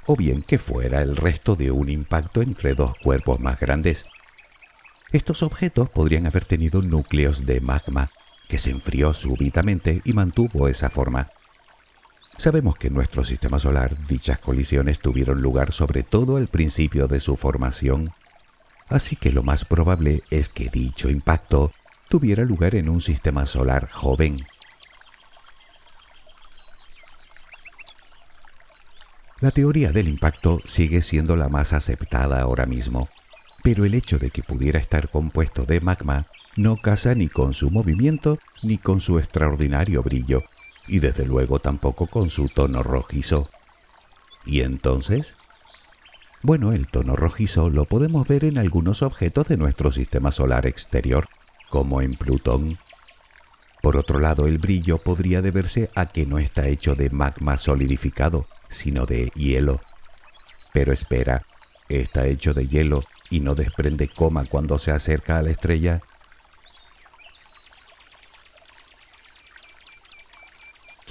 o 0.05 0.15
bien 0.15 0.43
que 0.43 0.59
fuera 0.59 1.01
el 1.01 1.17
resto 1.17 1.57
de 1.57 1.71
un 1.71 1.89
impacto 1.89 2.43
entre 2.43 2.75
dos 2.75 2.93
cuerpos 3.03 3.41
más 3.41 3.59
grandes. 3.59 4.05
Estos 5.11 5.43
objetos 5.43 5.89
podrían 5.89 6.27
haber 6.27 6.45
tenido 6.45 6.83
núcleos 6.83 7.47
de 7.47 7.63
magma, 7.63 8.11
que 8.47 8.59
se 8.59 8.71
enfrió 8.71 9.15
súbitamente 9.15 10.03
y 10.05 10.13
mantuvo 10.13 10.69
esa 10.69 10.91
forma. 10.91 11.29
Sabemos 12.37 12.77
que 12.77 12.89
en 12.89 12.95
nuestro 12.95 13.25
sistema 13.25 13.59
solar 13.59 13.97
dichas 14.07 14.39
colisiones 14.39 14.99
tuvieron 14.99 15.41
lugar 15.41 15.73
sobre 15.73 16.03
todo 16.03 16.37
al 16.37 16.49
principio 16.49 17.09
de 17.09 17.21
su 17.21 17.39
formación, 17.39 18.13
así 18.91 19.17
que 19.17 19.33
lo 19.33 19.43
más 19.43 19.65
probable 19.65 20.23
es 20.31 20.51
que 20.51 20.69
dicho 20.69 21.09
impacto 21.09 21.73
tuviera 22.09 22.45
lugar 22.45 22.75
en 22.75 22.89
un 22.89 23.01
sistema 23.01 23.47
solar 23.47 23.89
joven 23.91 24.45
La 29.41 29.53
teoría 29.53 29.93
del 29.93 30.09
impacto 30.09 30.59
sigue 30.65 31.01
siendo 31.01 31.37
la 31.37 31.49
más 31.49 31.73
aceptada 31.73 32.41
ahora 32.41 32.67
mismo, 32.67 33.09
pero 33.63 33.85
el 33.85 33.95
hecho 33.95 34.19
de 34.19 34.31
que 34.31 34.43
pudiera 34.43 34.81
estar 34.81 35.11
compuesto 35.11 35.65
de 35.65 35.81
magma 35.81 36.27
no 36.57 36.77
casa 36.77 37.15
ni 37.15 37.29
con 37.29 37.55
su 37.55 37.71
movimiento 37.71 38.41
ni 38.65 38.79
con 38.79 38.99
su 38.99 39.17
extraordinario 39.17 40.03
brillo, 40.03 40.43
y 40.89 40.99
desde 40.99 41.25
luego 41.25 41.61
tampoco 41.61 42.09
con 42.09 42.31
su 42.31 42.49
tono 42.49 42.83
rojizo. 42.83 43.49
¿Y 44.45 44.63
entonces? 44.63 45.37
Bueno, 46.43 46.73
el 46.73 46.89
tono 46.89 47.15
rojizo 47.15 47.71
lo 47.71 47.85
podemos 47.85 48.27
ver 48.27 48.45
en 48.45 48.59
algunos 48.59 49.03
objetos 49.03 49.47
de 49.47 49.57
nuestro 49.57 49.93
sistema 49.93 50.33
solar 50.33 50.67
exterior, 50.67 51.29
como 51.69 52.03
en 52.03 52.15
Plutón. 52.15 52.79
Por 53.83 53.97
otro 53.97 54.19
lado, 54.19 54.47
el 54.47 54.59
brillo 54.59 54.99
podría 54.99 55.43
deberse 55.43 55.91
a 55.95 56.07
que 56.07 56.27
no 56.27 56.39
está 56.39 56.67
hecho 56.67 56.95
de 56.95 57.11
magma 57.11 57.59
solidificado, 57.59 58.47
sino 58.69 59.07
de 59.07 59.31
hielo. 59.35 59.81
Pero 60.73 60.93
espera, 60.93 61.43
está 61.89 62.27
hecho 62.27 62.55
de 62.55 62.67
hielo 62.67 63.05
y 63.31 63.41
no 63.41 63.55
desprende 63.55 64.09
coma 64.09 64.45
cuando 64.45 64.79
se 64.79 64.91
acerca 64.91 65.39
a 65.39 65.43
la 65.43 65.51
estrella. 65.51 66.01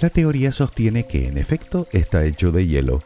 La 0.00 0.10
teoría 0.10 0.52
sostiene 0.52 1.08
que 1.08 1.26
en 1.26 1.38
efecto 1.38 1.88
está 1.92 2.24
hecho 2.24 2.52
de 2.52 2.66
hielo, 2.66 3.02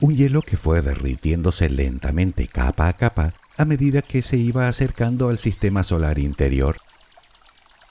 un 0.00 0.16
hielo 0.16 0.42
que 0.42 0.56
fue 0.56 0.82
derritiéndose 0.82 1.68
lentamente 1.68 2.48
capa 2.48 2.88
a 2.88 2.92
capa 2.94 3.34
a 3.56 3.64
medida 3.64 4.02
que 4.02 4.22
se 4.22 4.36
iba 4.36 4.66
acercando 4.66 5.28
al 5.28 5.38
sistema 5.38 5.84
solar 5.84 6.18
interior. 6.18 6.78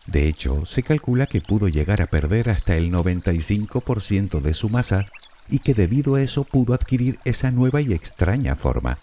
De 0.08 0.28
hecho, 0.28 0.66
se 0.66 0.84
calcula 0.84 1.28
que 1.28 1.42
pudo 1.42 1.68
llegar 1.68 2.02
a 2.02 2.08
perder 2.08 2.50
hasta 2.50 2.76
el 2.76 2.92
95% 2.92 4.42
de 4.42 4.54
su 4.54 4.70
masa 4.70 5.06
y 5.50 5.60
que 5.60 5.74
debido 5.74 6.16
a 6.16 6.22
eso 6.22 6.44
pudo 6.44 6.74
adquirir 6.74 7.20
esa 7.24 7.52
nueva 7.52 7.82
y 7.82 7.94
extraña 7.94 8.56
forma. 8.56 8.98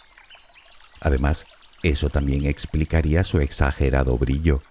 Además, 1.01 1.47
eso 1.83 2.11
también 2.11 2.45
explicaría 2.45 3.25
su 3.25 3.41
exagerado 3.41 4.19
brillo, 4.19 4.63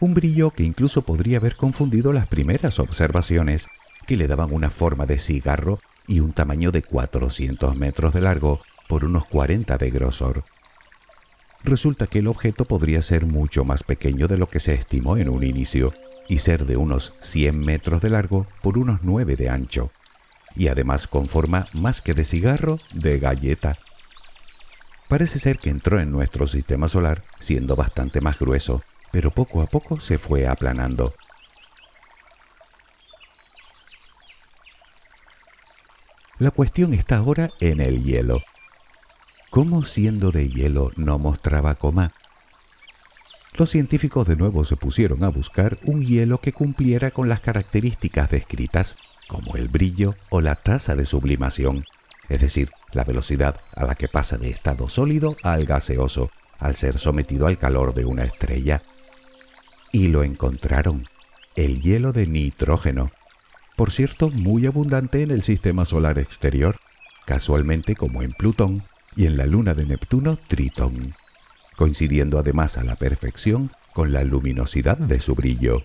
un 0.00 0.14
brillo 0.14 0.50
que 0.50 0.62
incluso 0.62 1.02
podría 1.02 1.38
haber 1.38 1.56
confundido 1.56 2.12
las 2.12 2.26
primeras 2.26 2.78
observaciones, 2.78 3.68
que 4.06 4.16
le 4.16 4.26
daban 4.26 4.52
una 4.52 4.70
forma 4.70 5.06
de 5.06 5.18
cigarro 5.18 5.78
y 6.06 6.20
un 6.20 6.32
tamaño 6.32 6.70
de 6.70 6.82
400 6.82 7.76
metros 7.76 8.12
de 8.12 8.20
largo 8.20 8.60
por 8.88 9.04
unos 9.04 9.26
40 9.26 9.76
de 9.78 9.90
grosor. 9.90 10.44
Resulta 11.64 12.06
que 12.06 12.18
el 12.18 12.26
objeto 12.26 12.66
podría 12.66 13.00
ser 13.00 13.24
mucho 13.24 13.64
más 13.64 13.82
pequeño 13.82 14.28
de 14.28 14.36
lo 14.36 14.48
que 14.48 14.60
se 14.60 14.74
estimó 14.74 15.16
en 15.16 15.30
un 15.30 15.42
inicio 15.42 15.94
y 16.28 16.40
ser 16.40 16.66
de 16.66 16.76
unos 16.76 17.14
100 17.20 17.58
metros 17.58 18.02
de 18.02 18.10
largo 18.10 18.46
por 18.62 18.76
unos 18.76 19.00
9 19.02 19.34
de 19.34 19.48
ancho 19.48 19.90
y 20.56 20.68
además 20.68 21.06
con 21.06 21.26
forma 21.26 21.66
más 21.72 22.02
que 22.02 22.12
de 22.14 22.24
cigarro, 22.24 22.78
de 22.92 23.18
galleta. 23.18 23.78
Parece 25.08 25.38
ser 25.38 25.58
que 25.58 25.70
entró 25.70 26.00
en 26.00 26.10
nuestro 26.10 26.46
sistema 26.46 26.86
solar 26.86 27.22
siendo 27.40 27.76
bastante 27.76 28.20
más 28.20 28.38
grueso, 28.38 28.82
pero 29.10 29.30
poco 29.30 29.62
a 29.62 29.66
poco 29.66 30.00
se 30.00 30.18
fue 30.18 30.46
aplanando. 30.46 31.14
La 36.38 36.50
cuestión 36.50 36.94
está 36.94 37.16
ahora 37.16 37.50
en 37.60 37.80
el 37.80 38.04
hielo. 38.04 38.42
¿Cómo 39.54 39.84
siendo 39.84 40.32
de 40.32 40.48
hielo 40.48 40.90
no 40.96 41.16
mostraba 41.20 41.76
coma? 41.76 42.10
Los 43.56 43.70
científicos 43.70 44.26
de 44.26 44.34
nuevo 44.34 44.64
se 44.64 44.74
pusieron 44.74 45.22
a 45.22 45.28
buscar 45.28 45.78
un 45.84 46.04
hielo 46.04 46.38
que 46.38 46.52
cumpliera 46.52 47.12
con 47.12 47.28
las 47.28 47.38
características 47.38 48.30
descritas 48.30 48.96
como 49.28 49.54
el 49.54 49.68
brillo 49.68 50.16
o 50.28 50.40
la 50.40 50.56
tasa 50.56 50.96
de 50.96 51.06
sublimación, 51.06 51.84
es 52.28 52.40
decir, 52.40 52.72
la 52.94 53.04
velocidad 53.04 53.60
a 53.76 53.84
la 53.84 53.94
que 53.94 54.08
pasa 54.08 54.38
de 54.38 54.50
estado 54.50 54.88
sólido 54.88 55.36
al 55.44 55.66
gaseoso 55.66 56.32
al 56.58 56.74
ser 56.74 56.98
sometido 56.98 57.46
al 57.46 57.56
calor 57.56 57.94
de 57.94 58.06
una 58.06 58.24
estrella. 58.24 58.82
Y 59.92 60.08
lo 60.08 60.24
encontraron, 60.24 61.06
el 61.54 61.80
hielo 61.80 62.12
de 62.12 62.26
nitrógeno, 62.26 63.12
por 63.76 63.92
cierto 63.92 64.30
muy 64.30 64.66
abundante 64.66 65.22
en 65.22 65.30
el 65.30 65.44
sistema 65.44 65.84
solar 65.84 66.18
exterior, 66.18 66.74
casualmente 67.24 67.94
como 67.94 68.22
en 68.22 68.32
Plutón 68.32 68.82
y 69.16 69.26
en 69.26 69.36
la 69.36 69.46
luna 69.46 69.74
de 69.74 69.86
Neptuno 69.86 70.36
Tritón, 70.36 71.14
coincidiendo 71.76 72.38
además 72.38 72.78
a 72.78 72.84
la 72.84 72.96
perfección 72.96 73.70
con 73.92 74.12
la 74.12 74.24
luminosidad 74.24 74.98
de 74.98 75.20
su 75.20 75.34
brillo. 75.34 75.84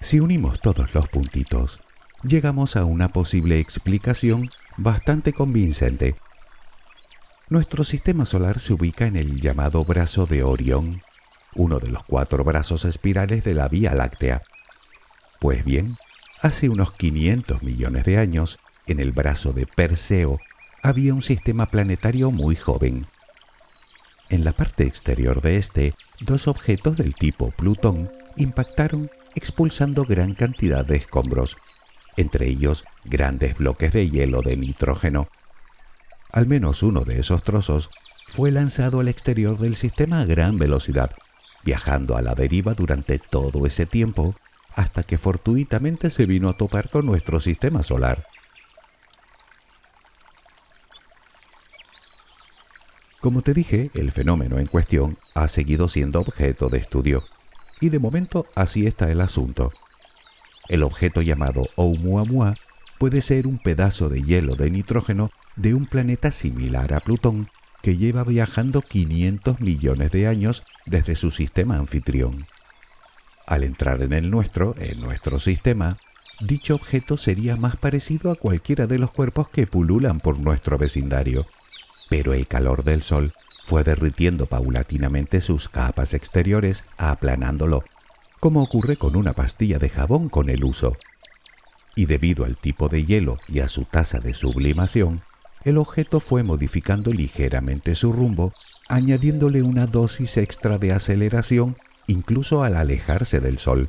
Si 0.00 0.20
unimos 0.20 0.60
todos 0.60 0.94
los 0.94 1.08
puntitos, 1.08 1.80
llegamos 2.22 2.76
a 2.76 2.84
una 2.84 3.08
posible 3.08 3.58
explicación 3.58 4.50
bastante 4.76 5.32
convincente. 5.32 6.14
Nuestro 7.48 7.84
sistema 7.84 8.26
solar 8.26 8.58
se 8.58 8.74
ubica 8.74 9.06
en 9.06 9.16
el 9.16 9.40
llamado 9.40 9.84
brazo 9.84 10.26
de 10.26 10.42
Orión, 10.42 11.00
uno 11.54 11.78
de 11.78 11.88
los 11.88 12.04
cuatro 12.04 12.44
brazos 12.44 12.84
espirales 12.84 13.44
de 13.44 13.54
la 13.54 13.68
Vía 13.68 13.94
Láctea. 13.94 14.42
Pues 15.40 15.64
bien, 15.64 15.96
hace 16.40 16.68
unos 16.68 16.92
500 16.92 17.62
millones 17.62 18.04
de 18.04 18.18
años, 18.18 18.58
en 18.86 19.00
el 19.00 19.12
brazo 19.12 19.52
de 19.52 19.66
Perseo, 19.66 20.40
había 20.82 21.14
un 21.14 21.22
sistema 21.22 21.66
planetario 21.66 22.30
muy 22.30 22.56
joven. 22.56 23.06
En 24.28 24.44
la 24.44 24.52
parte 24.52 24.84
exterior 24.84 25.40
de 25.40 25.56
este, 25.56 25.94
dos 26.20 26.48
objetos 26.48 26.96
del 26.96 27.14
tipo 27.14 27.50
Plutón 27.50 28.08
impactaron 28.36 29.10
expulsando 29.34 30.04
gran 30.04 30.34
cantidad 30.34 30.84
de 30.84 30.96
escombros, 30.96 31.56
entre 32.16 32.48
ellos 32.48 32.84
grandes 33.04 33.58
bloques 33.58 33.92
de 33.92 34.08
hielo 34.08 34.42
de 34.42 34.56
nitrógeno. 34.56 35.28
Al 36.30 36.46
menos 36.46 36.82
uno 36.82 37.04
de 37.04 37.20
esos 37.20 37.42
trozos 37.42 37.90
fue 38.26 38.50
lanzado 38.50 39.00
al 39.00 39.08
exterior 39.08 39.58
del 39.58 39.76
sistema 39.76 40.20
a 40.20 40.24
gran 40.24 40.58
velocidad, 40.58 41.10
viajando 41.64 42.16
a 42.16 42.22
la 42.22 42.34
deriva 42.34 42.74
durante 42.74 43.18
todo 43.18 43.66
ese 43.66 43.86
tiempo 43.86 44.34
hasta 44.74 45.02
que 45.02 45.18
fortuitamente 45.18 46.10
se 46.10 46.26
vino 46.26 46.48
a 46.48 46.56
topar 46.56 46.90
con 46.90 47.06
nuestro 47.06 47.40
sistema 47.40 47.82
solar. 47.82 48.26
Como 53.20 53.42
te 53.42 53.54
dije, 53.54 53.90
el 53.94 54.12
fenómeno 54.12 54.58
en 54.58 54.66
cuestión 54.66 55.16
ha 55.34 55.48
seguido 55.48 55.88
siendo 55.88 56.20
objeto 56.20 56.68
de 56.68 56.78
estudio, 56.78 57.24
y 57.80 57.88
de 57.88 57.98
momento 57.98 58.46
así 58.54 58.86
está 58.86 59.10
el 59.10 59.20
asunto. 59.20 59.72
El 60.68 60.82
objeto 60.82 61.22
llamado 61.22 61.66
Oumuamua 61.76 62.56
puede 62.98 63.22
ser 63.22 63.46
un 63.46 63.58
pedazo 63.58 64.08
de 64.08 64.22
hielo 64.22 64.56
de 64.56 64.70
nitrógeno 64.70 65.30
de 65.56 65.74
un 65.74 65.86
planeta 65.86 66.30
similar 66.30 66.92
a 66.92 67.00
Plutón 67.00 67.48
que 67.82 67.96
lleva 67.96 68.24
viajando 68.24 68.82
500 68.82 69.60
millones 69.60 70.10
de 70.10 70.26
años 70.26 70.62
desde 70.86 71.16
su 71.16 71.30
sistema 71.30 71.76
anfitrión. 71.76 72.46
Al 73.46 73.62
entrar 73.62 74.02
en 74.02 74.12
el 74.12 74.30
nuestro, 74.30 74.74
en 74.78 75.00
nuestro 75.00 75.38
sistema, 75.38 75.96
dicho 76.40 76.74
objeto 76.74 77.18
sería 77.18 77.56
más 77.56 77.76
parecido 77.76 78.30
a 78.30 78.36
cualquiera 78.36 78.86
de 78.86 78.98
los 78.98 79.10
cuerpos 79.10 79.48
que 79.48 79.66
pululan 79.66 80.20
por 80.20 80.38
nuestro 80.38 80.78
vecindario, 80.78 81.44
pero 82.08 82.32
el 82.32 82.46
calor 82.46 82.84
del 82.84 83.02
Sol 83.02 83.32
fue 83.64 83.84
derritiendo 83.84 84.46
paulatinamente 84.46 85.40
sus 85.40 85.68
capas 85.68 86.14
exteriores, 86.14 86.84
aplanándolo, 86.96 87.84
como 88.40 88.62
ocurre 88.62 88.96
con 88.96 89.16
una 89.16 89.32
pastilla 89.32 89.78
de 89.78 89.88
jabón 89.88 90.28
con 90.28 90.48
el 90.48 90.64
uso. 90.64 90.96
Y 91.96 92.06
debido 92.06 92.44
al 92.44 92.56
tipo 92.56 92.88
de 92.88 93.04
hielo 93.04 93.38
y 93.48 93.60
a 93.60 93.68
su 93.68 93.84
tasa 93.84 94.20
de 94.20 94.34
sublimación, 94.34 95.22
el 95.64 95.78
objeto 95.78 96.20
fue 96.20 96.42
modificando 96.42 97.12
ligeramente 97.12 97.94
su 97.94 98.12
rumbo, 98.12 98.52
añadiéndole 98.88 99.62
una 99.62 99.86
dosis 99.86 100.36
extra 100.36 100.76
de 100.76 100.92
aceleración 100.92 101.76
incluso 102.06 102.62
al 102.62 102.76
alejarse 102.76 103.40
del 103.40 103.58
Sol, 103.58 103.88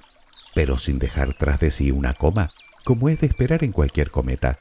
pero 0.54 0.78
sin 0.78 1.00
dejar 1.00 1.34
tras 1.34 1.60
de 1.60 1.72
sí 1.72 1.92
una 1.92 2.14
coma, 2.14 2.52
como 2.84 3.10
es 3.10 3.20
de 3.20 3.28
esperar 3.28 3.64
en 3.64 3.72
cualquier 3.72 4.12
cometa. 4.12 4.60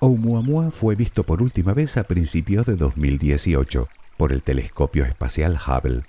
Oumuamua 0.00 0.70
fue 0.70 0.94
visto 0.94 1.24
por 1.24 1.42
última 1.42 1.74
vez 1.74 1.96
a 1.96 2.04
principios 2.04 2.64
de 2.66 2.76
2018 2.76 3.88
por 4.16 4.32
el 4.32 4.42
telescopio 4.44 5.04
espacial 5.04 5.58
Hubble. 5.58 6.04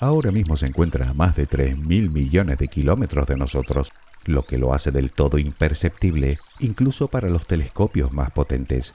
Ahora 0.00 0.32
mismo 0.32 0.56
se 0.56 0.66
encuentra 0.66 1.08
a 1.08 1.14
más 1.14 1.36
de 1.36 1.48
3.000 1.48 2.10
millones 2.10 2.58
de 2.58 2.66
kilómetros 2.66 3.28
de 3.28 3.36
nosotros, 3.36 3.92
lo 4.26 4.44
que 4.44 4.58
lo 4.58 4.74
hace 4.74 4.90
del 4.90 5.12
todo 5.12 5.38
imperceptible 5.38 6.38
incluso 6.58 7.06
para 7.06 7.28
los 7.28 7.46
telescopios 7.46 8.12
más 8.12 8.32
potentes. 8.32 8.94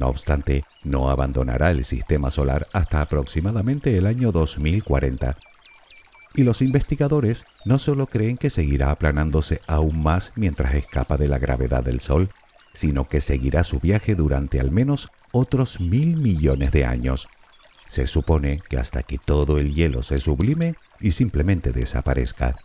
No 0.00 0.08
obstante, 0.08 0.64
no 0.82 1.10
abandonará 1.10 1.70
el 1.70 1.84
sistema 1.84 2.30
solar 2.30 2.66
hasta 2.72 3.02
aproximadamente 3.02 3.98
el 3.98 4.06
año 4.06 4.32
2040. 4.32 5.36
Y 6.34 6.42
los 6.42 6.62
investigadores 6.62 7.44
no 7.66 7.78
solo 7.78 8.06
creen 8.06 8.38
que 8.38 8.48
seguirá 8.48 8.92
aplanándose 8.92 9.60
aún 9.66 10.02
más 10.02 10.32
mientras 10.36 10.74
escapa 10.74 11.18
de 11.18 11.28
la 11.28 11.38
gravedad 11.38 11.84
del 11.84 12.00
Sol, 12.00 12.30
sino 12.72 13.04
que 13.04 13.20
seguirá 13.20 13.62
su 13.62 13.78
viaje 13.78 14.14
durante 14.14 14.58
al 14.58 14.70
menos 14.70 15.10
otros 15.32 15.80
mil 15.80 16.16
millones 16.16 16.72
de 16.72 16.86
años. 16.86 17.28
Se 17.90 18.06
supone 18.06 18.62
que 18.70 18.78
hasta 18.78 19.02
que 19.02 19.18
todo 19.18 19.58
el 19.58 19.74
hielo 19.74 20.02
se 20.02 20.18
sublime 20.18 20.76
y 20.98 21.12
simplemente 21.12 21.72
desaparezca. 21.72 22.56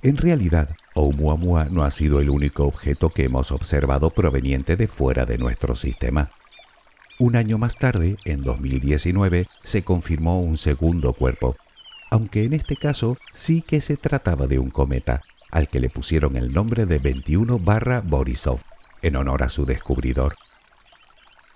En 0.00 0.16
realidad, 0.16 0.70
Oumuamua 0.94 1.66
no 1.70 1.84
ha 1.84 1.90
sido 1.90 2.20
el 2.20 2.30
único 2.30 2.64
objeto 2.64 3.08
que 3.08 3.24
hemos 3.24 3.52
observado 3.52 4.10
proveniente 4.10 4.76
de 4.76 4.88
fuera 4.88 5.24
de 5.24 5.38
nuestro 5.38 5.74
sistema. 5.76 6.30
Un 7.18 7.36
año 7.36 7.56
más 7.56 7.76
tarde, 7.76 8.16
en 8.24 8.42
2019, 8.42 9.46
se 9.62 9.82
confirmó 9.82 10.40
un 10.40 10.56
segundo 10.56 11.12
cuerpo, 11.12 11.56
aunque 12.10 12.44
en 12.44 12.52
este 12.52 12.76
caso 12.76 13.16
sí 13.32 13.62
que 13.62 13.80
se 13.80 13.96
trataba 13.96 14.46
de 14.46 14.58
un 14.58 14.70
cometa, 14.70 15.22
al 15.50 15.68
que 15.68 15.80
le 15.80 15.88
pusieron 15.88 16.36
el 16.36 16.52
nombre 16.52 16.84
de 16.84 16.98
21 16.98 17.58
barra 17.58 18.00
Borisov, 18.00 18.60
en 19.02 19.16
honor 19.16 19.42
a 19.42 19.48
su 19.48 19.64
descubridor. 19.64 20.36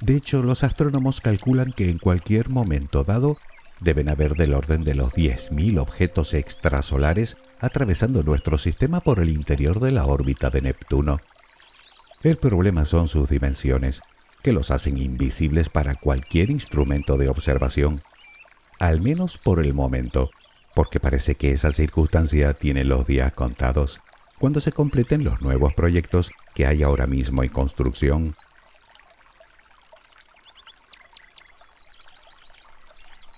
De 0.00 0.16
hecho, 0.16 0.42
los 0.42 0.62
astrónomos 0.62 1.20
calculan 1.20 1.72
que 1.72 1.90
en 1.90 1.98
cualquier 1.98 2.50
momento 2.50 3.04
dado 3.04 3.36
deben 3.80 4.08
haber 4.08 4.34
del 4.34 4.54
orden 4.54 4.84
de 4.84 4.94
los 4.94 5.12
10.000 5.14 5.78
objetos 5.78 6.34
extrasolares 6.34 7.36
atravesando 7.60 8.22
nuestro 8.22 8.58
sistema 8.58 9.00
por 9.00 9.20
el 9.20 9.28
interior 9.28 9.80
de 9.80 9.92
la 9.92 10.06
órbita 10.06 10.50
de 10.50 10.62
Neptuno. 10.62 11.18
El 12.22 12.36
problema 12.36 12.84
son 12.84 13.08
sus 13.08 13.28
dimensiones, 13.28 14.02
que 14.42 14.52
los 14.52 14.70
hacen 14.70 14.98
invisibles 14.98 15.68
para 15.68 15.94
cualquier 15.94 16.50
instrumento 16.50 17.16
de 17.16 17.28
observación, 17.28 18.00
al 18.78 19.00
menos 19.00 19.38
por 19.38 19.60
el 19.60 19.74
momento, 19.74 20.30
porque 20.74 21.00
parece 21.00 21.34
que 21.34 21.52
esa 21.52 21.72
circunstancia 21.72 22.54
tiene 22.54 22.84
los 22.84 23.06
días 23.06 23.32
contados 23.32 24.00
cuando 24.38 24.60
se 24.60 24.72
completen 24.72 25.24
los 25.24 25.40
nuevos 25.40 25.72
proyectos 25.74 26.30
que 26.54 26.66
hay 26.66 26.82
ahora 26.82 27.06
mismo 27.06 27.42
en 27.42 27.48
construcción. 27.48 28.34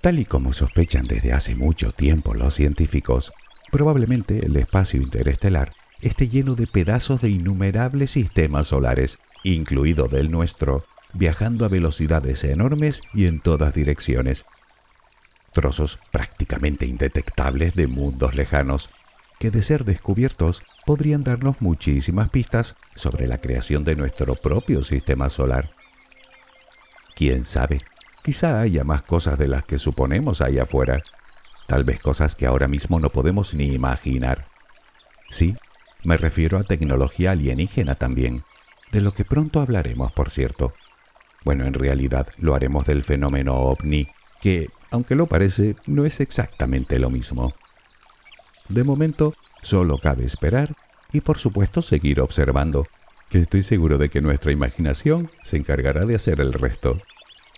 Tal 0.00 0.20
y 0.20 0.24
como 0.24 0.52
sospechan 0.52 1.06
desde 1.06 1.32
hace 1.32 1.56
mucho 1.56 1.92
tiempo 1.92 2.34
los 2.34 2.54
científicos, 2.54 3.32
probablemente 3.72 4.46
el 4.46 4.56
espacio 4.56 5.02
interestelar 5.02 5.72
esté 6.00 6.28
lleno 6.28 6.54
de 6.54 6.68
pedazos 6.68 7.20
de 7.20 7.30
innumerables 7.30 8.12
sistemas 8.12 8.68
solares, 8.68 9.18
incluido 9.42 10.06
del 10.06 10.30
nuestro, 10.30 10.84
viajando 11.14 11.64
a 11.64 11.68
velocidades 11.68 12.44
enormes 12.44 13.02
y 13.12 13.26
en 13.26 13.40
todas 13.40 13.74
direcciones. 13.74 14.46
Trozos 15.52 15.98
prácticamente 16.12 16.86
indetectables 16.86 17.74
de 17.74 17.88
mundos 17.88 18.36
lejanos, 18.36 18.90
que 19.40 19.50
de 19.50 19.62
ser 19.62 19.84
descubiertos 19.84 20.62
podrían 20.86 21.24
darnos 21.24 21.60
muchísimas 21.60 22.28
pistas 22.28 22.76
sobre 22.94 23.26
la 23.26 23.38
creación 23.38 23.84
de 23.84 23.96
nuestro 23.96 24.36
propio 24.36 24.84
sistema 24.84 25.28
solar. 25.30 25.70
¿Quién 27.16 27.44
sabe? 27.44 27.80
Quizá 28.28 28.60
haya 28.60 28.84
más 28.84 29.00
cosas 29.00 29.38
de 29.38 29.48
las 29.48 29.64
que 29.64 29.78
suponemos 29.78 30.42
allá 30.42 30.64
afuera, 30.64 31.02
tal 31.66 31.84
vez 31.84 31.98
cosas 31.98 32.34
que 32.34 32.44
ahora 32.44 32.68
mismo 32.68 33.00
no 33.00 33.08
podemos 33.08 33.54
ni 33.54 33.72
imaginar. 33.72 34.44
Sí, 35.30 35.56
me 36.04 36.18
refiero 36.18 36.58
a 36.58 36.62
tecnología 36.62 37.30
alienígena 37.30 37.94
también, 37.94 38.42
de 38.92 39.00
lo 39.00 39.12
que 39.12 39.24
pronto 39.24 39.62
hablaremos, 39.62 40.12
por 40.12 40.28
cierto. 40.28 40.74
Bueno, 41.42 41.64
en 41.64 41.72
realidad 41.72 42.28
lo 42.36 42.54
haremos 42.54 42.84
del 42.84 43.02
fenómeno 43.02 43.54
ovni, 43.54 44.08
que, 44.42 44.68
aunque 44.90 45.14
lo 45.14 45.26
parece, 45.26 45.76
no 45.86 46.04
es 46.04 46.20
exactamente 46.20 46.98
lo 46.98 47.08
mismo. 47.08 47.54
De 48.68 48.84
momento, 48.84 49.32
solo 49.62 49.96
cabe 49.96 50.26
esperar 50.26 50.74
y 51.14 51.22
por 51.22 51.38
supuesto 51.38 51.80
seguir 51.80 52.20
observando, 52.20 52.86
que 53.30 53.38
estoy 53.38 53.62
seguro 53.62 53.96
de 53.96 54.10
que 54.10 54.20
nuestra 54.20 54.52
imaginación 54.52 55.30
se 55.40 55.56
encargará 55.56 56.04
de 56.04 56.16
hacer 56.16 56.42
el 56.42 56.52
resto. 56.52 57.00